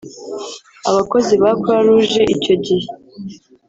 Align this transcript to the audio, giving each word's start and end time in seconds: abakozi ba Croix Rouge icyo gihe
abakozi 0.89 1.33
ba 1.41 1.51
Croix 1.61 1.83
Rouge 1.85 2.21
icyo 2.35 2.55
gihe 2.65 2.87